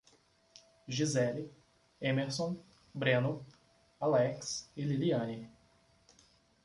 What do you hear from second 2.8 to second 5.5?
Breno, Alex e Liliane